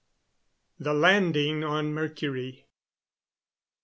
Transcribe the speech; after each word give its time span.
THE 0.79 0.95
LANDING 0.95 1.63
ON 1.63 1.93
MERCURY. 1.93 2.65